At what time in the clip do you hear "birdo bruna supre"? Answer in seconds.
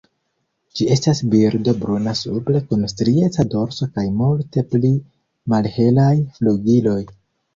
1.33-2.61